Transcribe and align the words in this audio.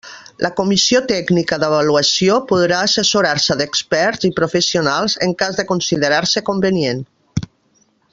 La 0.43 0.49
comissió 0.59 0.99
tècnica 1.11 1.59
d'avaluació 1.63 2.37
podrà 2.51 2.79
assessorar-se 2.85 3.57
d'experts 3.59 4.27
i 4.31 4.35
professionals, 4.43 5.17
en 5.27 5.37
cas 5.43 5.61
de 5.61 5.67
considerar-se 5.73 6.45
convenient. 6.53 7.05